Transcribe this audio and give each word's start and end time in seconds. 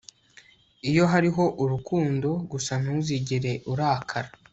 Iyo 0.89 1.03
hariho 1.11 1.43
urukundo 1.63 2.29
gusa 2.51 2.73
ntuzigere 2.81 3.51
urakara 3.71 4.29